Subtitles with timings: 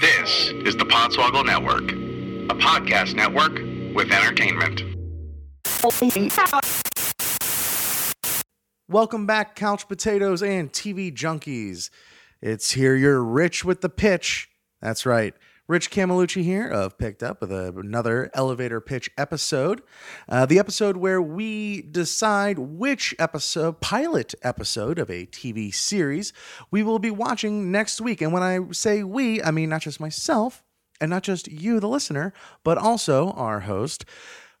[0.00, 3.54] This is the Podswoggle Network, a podcast network
[3.96, 4.84] with entertainment.
[8.88, 11.90] Welcome back, couch potatoes and TV junkies.
[12.40, 14.48] It's here, you're rich with the pitch.
[14.80, 15.34] That's right.
[15.68, 19.82] Rich Camelucci here of Picked Up with a- another elevator pitch episode.
[20.26, 26.32] Uh, the episode where we decide which episode, pilot episode of a TV series,
[26.70, 28.22] we will be watching next week.
[28.22, 30.64] And when I say we, I mean not just myself
[31.02, 32.32] and not just you, the listener,
[32.64, 34.06] but also our host,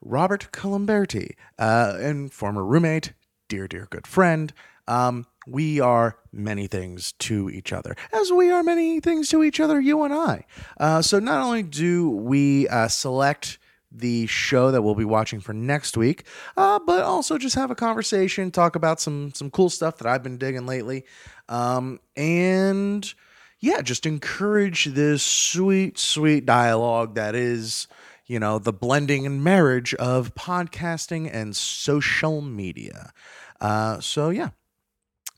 [0.00, 3.12] Robert Columberti, uh, and former roommate,
[3.48, 4.52] dear, dear good friend.
[4.88, 9.60] Um, we are many things to each other, as we are many things to each
[9.60, 10.44] other, you and I.
[10.78, 13.58] Uh, so not only do we uh, select
[13.92, 16.24] the show that we'll be watching for next week,
[16.56, 20.22] uh, but also just have a conversation, talk about some some cool stuff that I've
[20.22, 21.04] been digging lately,
[21.48, 23.14] um, and
[23.60, 27.86] yeah, just encourage this sweet, sweet dialogue that is,
[28.26, 33.12] you know, the blending and marriage of podcasting and social media.
[33.60, 34.50] Uh, so yeah,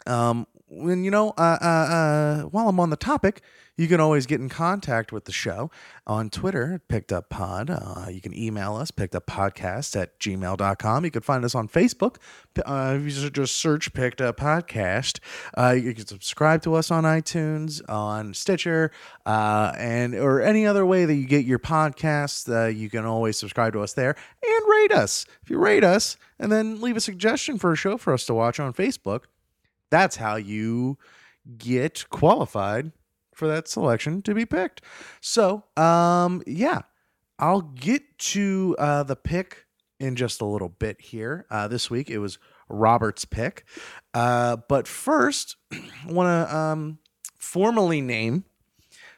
[0.08, 3.42] um, when you know, uh, uh, uh, while I'm on the topic,
[3.76, 5.70] you can always get in contact with the show
[6.04, 7.70] on Twitter, Picked Up Pod.
[7.70, 11.04] Uh, you can email us, pickeduppodcast at gmail.com.
[11.04, 12.16] You can find us on Facebook.
[12.66, 15.20] Uh, if you just search Picked Up Podcast,
[15.56, 18.90] uh, you can subscribe to us on iTunes, on Stitcher,
[19.24, 22.52] uh, and or any other way that you get your podcasts.
[22.52, 25.24] Uh, you can always subscribe to us there and rate us.
[25.44, 28.34] If you rate us and then leave a suggestion for a show for us to
[28.34, 29.22] watch on Facebook,
[29.90, 30.98] that's how you
[31.56, 32.92] get qualified
[33.34, 34.82] for that selection to be picked.
[35.20, 36.80] So, um, yeah,
[37.38, 39.64] I'll get to uh, the pick
[40.00, 41.46] in just a little bit here.
[41.50, 43.64] Uh, this week it was Robert's pick,
[44.12, 46.98] uh, but first, I want to um,
[47.38, 48.44] formally name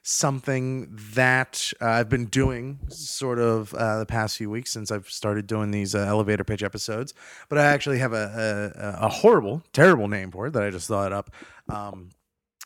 [0.03, 5.09] something that uh, I've been doing sort of uh, the past few weeks since I've
[5.11, 7.15] started doing these uh, elevator pitch episodes.
[7.49, 10.89] But I actually have a, a, a horrible, terrible name for it that I just
[10.89, 11.31] thought up
[11.69, 12.11] um,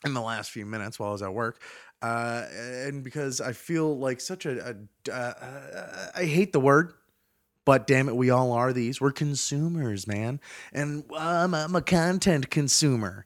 [0.05, 1.61] in the last few minutes while I was at work.
[2.03, 6.93] Uh, and because I feel like such a, a uh, I hate the word,
[7.65, 9.00] but damn it, we all are these.
[9.00, 10.39] We're consumers, man,
[10.73, 13.25] and I'm, I'm a content consumer.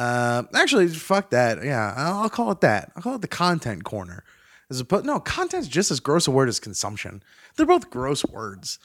[0.00, 1.62] Uh, actually, fuck that.
[1.62, 2.90] Yeah, I'll, I'll call it that.
[2.96, 4.24] I'll call it the content corner.
[4.70, 7.22] As opposed, no, content's just as gross a word as consumption.
[7.56, 8.78] They're both gross words.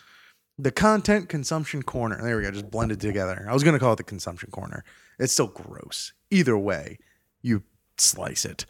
[0.59, 2.21] The content consumption corner.
[2.21, 2.51] There we go.
[2.51, 3.47] Just blended together.
[3.49, 4.83] I was gonna call it the consumption corner.
[5.17, 6.11] It's still gross.
[6.31, 6.99] Either way,
[7.41, 7.63] you
[7.97, 8.65] slice it.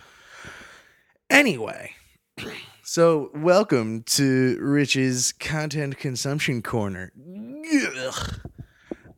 [1.32, 1.94] Anyway,
[2.84, 7.12] so welcome to Rich's content consumption corner.
[7.98, 8.40] Ugh.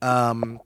[0.02, 0.62] Um,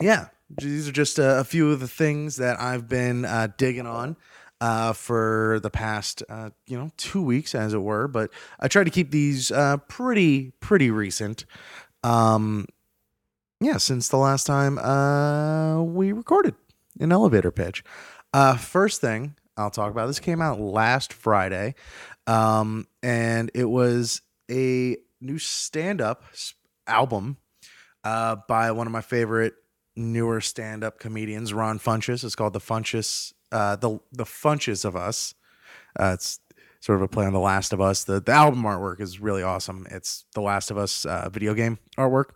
[0.00, 3.86] yeah, these are just a, a few of the things that I've been uh, digging
[3.86, 4.16] on
[4.60, 8.08] uh, for the past, uh, you know, two weeks, as it were.
[8.08, 11.44] But I try to keep these uh, pretty, pretty recent.
[12.02, 12.66] Um,
[13.60, 16.54] yeah, since the last time uh, we recorded
[17.00, 17.84] an elevator pitch.
[18.32, 20.06] Uh, first thing I'll talk about.
[20.06, 21.74] This came out last Friday,
[22.26, 26.24] um, and it was a new stand-up
[26.86, 27.38] album
[28.04, 29.54] uh, by one of my favorite
[29.98, 32.24] newer stand-up comedians, Ron Funches.
[32.24, 35.34] It's called the Funches, uh, the the Funches of Us.
[35.98, 36.40] Uh, it's
[36.80, 38.04] sort of a play on The Last of Us.
[38.04, 39.86] The the album artwork is really awesome.
[39.90, 42.30] It's The Last of Us uh, video game artwork,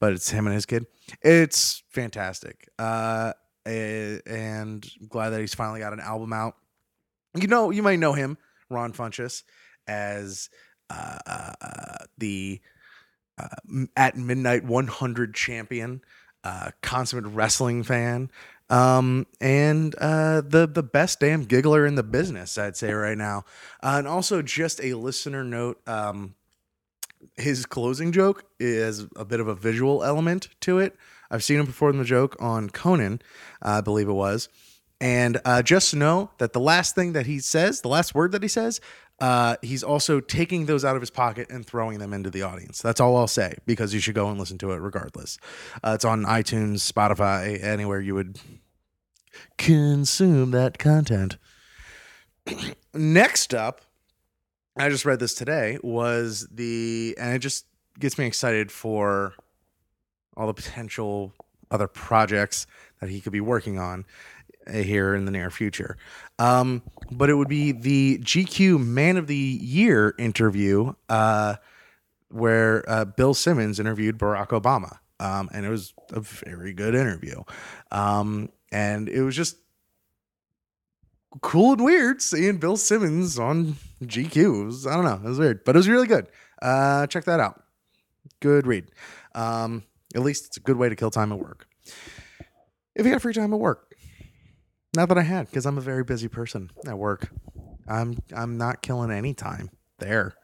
[0.00, 0.86] but it's him and his kid.
[1.22, 2.68] It's fantastic.
[2.78, 3.32] Uh,
[3.64, 6.56] eh, and I'm glad that he's finally got an album out.
[7.34, 8.38] You know, you might know him,
[8.70, 9.42] Ron Funches,
[9.86, 10.48] as
[10.90, 12.60] uh, uh, uh, the
[13.38, 16.00] uh, at midnight 100 champion,
[16.44, 18.30] uh, consummate wrestling fan,
[18.68, 23.44] um, and uh, the the best damn giggler in the business, I'd say right now.
[23.82, 25.80] Uh, and also, just a listener note.
[25.88, 26.34] Um,
[27.36, 30.96] his closing joke is a bit of a visual element to it.
[31.30, 33.20] I've seen him perform the joke on Conan,
[33.62, 34.48] uh, I believe it was.
[35.00, 38.42] And uh, just know that the last thing that he says, the last word that
[38.42, 38.80] he says,
[39.18, 42.82] uh, he's also taking those out of his pocket and throwing them into the audience.
[42.82, 45.38] That's all I'll say because you should go and listen to it regardless.
[45.82, 48.38] Uh, it's on iTunes, Spotify, anywhere you would
[49.56, 51.38] consume that content.
[52.94, 53.80] Next up,
[54.76, 57.64] I just read this today was the and it just
[57.98, 59.34] gets me excited for
[60.36, 61.32] all the potential
[61.70, 62.66] other projects
[63.00, 64.04] that he could be working on
[64.70, 65.96] here in the near future.
[66.38, 71.56] Um, but it would be the GQ Man of the Year interview uh,
[72.28, 74.98] where uh, Bill Simmons interviewed Barack Obama.
[75.18, 77.42] Um, and it was a very good interview.
[77.90, 79.56] Um, and it was just
[81.42, 84.66] cool and weird seeing Bill Simmons on GQ.
[84.66, 85.20] Was- I don't know.
[85.24, 86.28] It was weird, but it was really good.
[86.60, 87.62] Uh, check that out.
[88.40, 88.90] Good read.
[89.34, 89.84] Um,
[90.14, 91.66] at least it's a good way to kill time at work.
[92.94, 93.94] If you got free time at work,
[94.94, 97.28] not that I had, because I'm a very busy person at work.
[97.88, 100.34] I'm I'm not killing any time there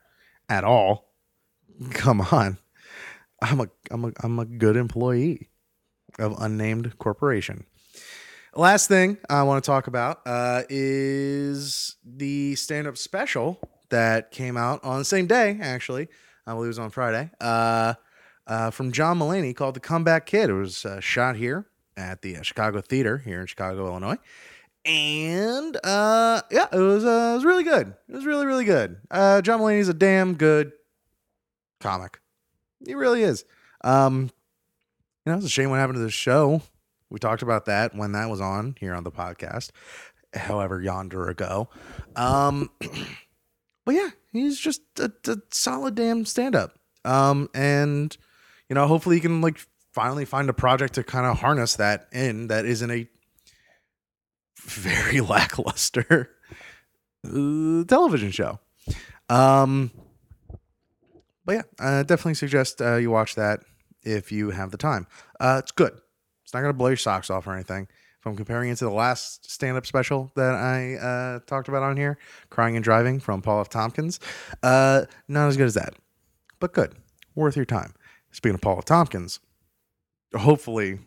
[0.49, 1.13] at all.
[1.91, 2.59] Come on,
[3.41, 5.51] I'm a I'm a I'm a good employee
[6.19, 7.65] of unnamed corporation.
[8.55, 14.59] Last thing I want to talk about uh, is the stand up special that came
[14.59, 16.09] out on the same day, actually.
[16.47, 17.95] I believe it was on Friday, uh,
[18.47, 20.51] uh, from John Mulaney called The Comeback Kid.
[20.51, 21.67] It was uh, shot here
[21.97, 24.19] at the uh, Chicago Theater here in Chicago, Illinois.
[24.85, 27.95] And uh, yeah, it was, uh, it was really good.
[28.09, 28.97] It was really, really good.
[29.11, 30.73] Uh, John Mulaney's a damn good
[31.81, 32.21] comic.
[32.85, 33.45] He really is.
[33.85, 34.31] Um,
[35.25, 36.63] you know, it's a shame what happened to the show.
[37.11, 39.71] We talked about that when that was on here on the podcast,
[40.35, 41.69] however yonder ago.
[42.17, 42.71] Um,
[43.85, 46.79] but yeah, he's just a, a solid damn stand up.
[47.05, 48.17] Um, and
[48.69, 49.59] you know, hopefully he can like
[49.93, 53.09] finally find a project to kind of harness that in that isn't a
[54.63, 56.31] very lackluster
[57.27, 58.59] uh, television show.
[59.29, 59.91] Um,
[61.45, 63.61] but yeah, I definitely suggest uh, you watch that
[64.03, 65.07] if you have the time.
[65.41, 65.93] Uh, it's good.
[66.45, 67.89] It's not gonna blow your socks off or anything.
[68.21, 71.97] If I'm comparing it to the last stand-up special that I uh, talked about on
[71.97, 72.19] here,
[72.51, 73.69] "Crying and Driving" from Paul F.
[73.69, 74.21] Tompkins,
[74.63, 75.95] uh, not as good as that,
[76.61, 76.95] but good,
[77.35, 77.95] worth your time.
[78.31, 78.85] Speaking of Paul F.
[78.85, 79.41] Tompkins,
[80.35, 80.99] hopefully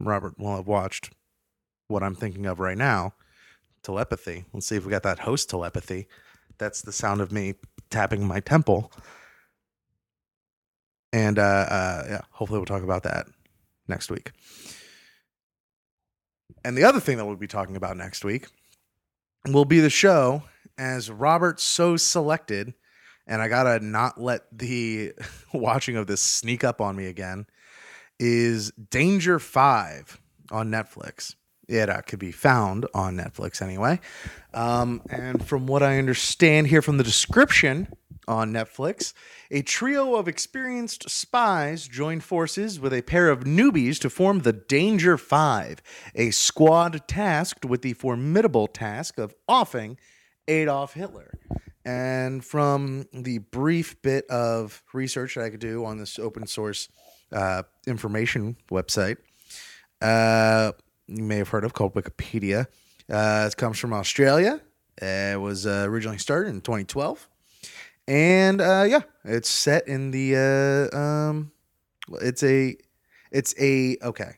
[0.00, 1.12] Robert will have watched
[1.88, 3.14] what I'm thinking of right now,
[3.82, 4.44] telepathy.
[4.52, 6.06] Let's see if we got that host telepathy.
[6.58, 7.54] That's the sound of me
[7.90, 8.92] tapping my temple.
[11.12, 13.26] And uh, uh, yeah, hopefully we'll talk about that
[13.86, 14.32] next week.
[16.64, 18.48] And the other thing that we'll be talking about next week
[19.46, 20.42] will be the show
[20.76, 22.74] as Robert so selected,
[23.26, 25.12] and I gotta not let the
[25.52, 27.46] watching of this sneak up on me again,
[28.18, 30.20] is Danger Five
[30.50, 31.34] on Netflix.
[31.68, 34.00] It uh, could be found on Netflix anyway.
[34.54, 37.88] Um, and from what I understand here from the description
[38.26, 39.12] on Netflix,
[39.50, 44.52] a trio of experienced spies join forces with a pair of newbies to form the
[44.52, 45.82] Danger Five,
[46.14, 49.98] a squad tasked with the formidable task of offing
[50.46, 51.38] Adolf Hitler.
[51.84, 56.88] And from the brief bit of research that I could do on this open source
[57.32, 59.16] uh, information website,
[60.00, 60.72] uh,
[61.06, 62.66] you may have heard of called Wikipedia.
[63.10, 64.60] Uh, it comes from Australia.
[65.00, 67.28] It was uh, originally started in 2012,
[68.06, 70.90] and uh, yeah, it's set in the.
[70.92, 71.52] Um,
[72.22, 72.76] it's a,
[73.30, 74.32] it's a okay.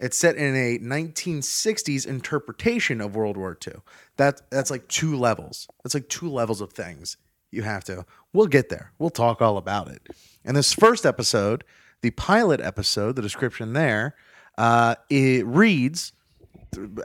[0.00, 3.74] It's set in a 1960s interpretation of World War II.
[4.16, 5.68] That that's like two levels.
[5.84, 7.18] That's like two levels of things
[7.50, 8.06] you have to.
[8.32, 8.92] We'll get there.
[8.98, 10.08] We'll talk all about it.
[10.44, 11.64] And this first episode,
[12.02, 14.14] the pilot episode, the description there,
[14.58, 16.12] uh, it reads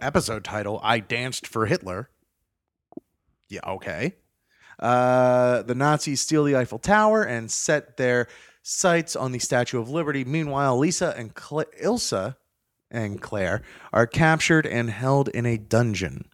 [0.01, 2.09] episode title I Danced for Hitler.
[3.49, 4.15] Yeah, okay.
[4.79, 8.27] Uh, the Nazis steal the Eiffel Tower and set their
[8.61, 10.25] sights on the Statue of Liberty.
[10.25, 12.35] Meanwhile, Lisa and Ilsa
[12.91, 13.61] and Claire
[13.93, 16.25] are captured and held in a dungeon.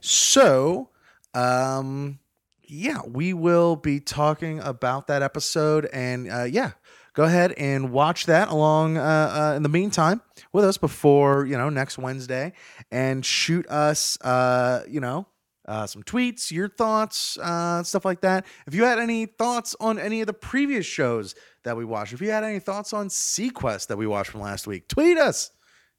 [0.00, 0.90] So,
[1.34, 2.18] um,
[2.62, 6.72] yeah, we will be talking about that episode, and uh, yeah,
[7.14, 10.20] go ahead and watch that along uh, uh, in the meantime
[10.52, 12.52] with us before you know next Wednesday,
[12.90, 15.26] and shoot us, uh, you know.
[15.64, 18.44] Uh, some tweets, your thoughts, uh, stuff like that.
[18.66, 22.20] If you had any thoughts on any of the previous shows that we watched, if
[22.20, 25.52] you had any thoughts on seaQuest that we watched from last week, tweet us.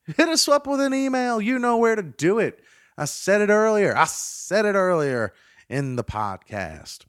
[0.05, 1.39] Hit us up with an email.
[1.39, 2.59] You know where to do it.
[2.97, 3.95] I said it earlier.
[3.95, 5.33] I said it earlier
[5.69, 7.05] in the podcast.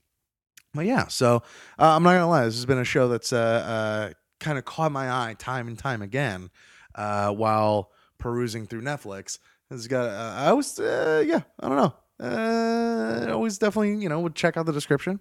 [0.75, 1.37] But yeah, so
[1.78, 2.45] uh, I'm not gonna lie.
[2.45, 5.78] This has been a show that's uh, uh, kind of caught my eye time and
[5.78, 6.50] time again
[6.97, 9.38] uh, while perusing through Netflix.
[9.71, 10.07] It's got.
[10.09, 10.78] Uh, I was.
[10.78, 11.43] Uh, yeah.
[11.61, 13.33] I don't know.
[13.33, 15.21] Always definitely you know would check out the description,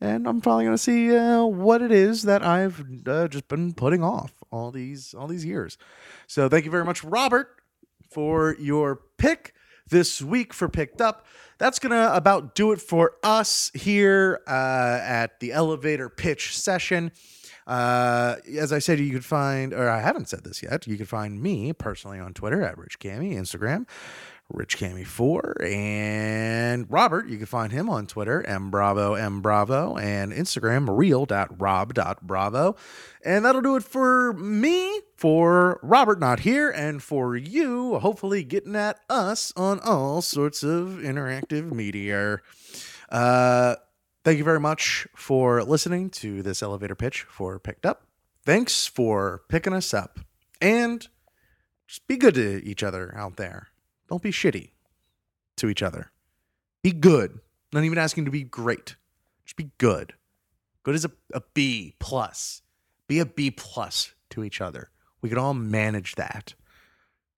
[0.00, 2.84] and I'm probably gonna see what it is that I've
[3.30, 5.76] just been putting off all these all these years.
[6.26, 7.48] So thank you very much, Robert,
[8.10, 9.54] for your pick
[9.88, 11.26] this week for picked up.
[11.58, 17.12] That's gonna about do it for us here uh, at the elevator pitch session.
[17.66, 21.04] Uh, as I said, you could find, or I haven't said this yet, you can
[21.04, 23.86] find me personally on Twitter at Rich Cammy, Instagram,
[24.48, 30.32] Rich Cammy4, and Robert, you can find him on Twitter, M Bravo, M Bravo, and
[30.32, 32.76] Instagram, real.rob.bravo.
[33.22, 38.76] And that'll do it for me for Robert not here, and for you, hopefully getting
[38.76, 42.38] at us on all sorts of interactive media.
[43.08, 43.74] Uh,
[44.24, 48.06] thank you very much for listening to this elevator pitch for Picked Up.
[48.44, 50.20] Thanks for picking us up.
[50.60, 51.08] And
[51.88, 53.66] just be good to each other out there.
[54.08, 54.70] Don't be shitty
[55.56, 56.12] to each other.
[56.80, 57.40] Be good.
[57.72, 58.94] Not even asking to be great.
[59.44, 60.14] Just be good.
[60.84, 62.62] Good as a, a B plus.
[63.08, 64.90] Be a B plus to each other.
[65.20, 66.54] We can all manage that.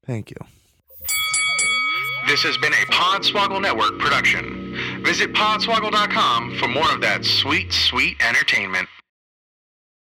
[0.04, 0.36] Thank you.
[2.26, 5.02] This has been a Podswoggle Network production.
[5.04, 8.88] Visit podswoggle.com for more of that sweet, sweet entertainment.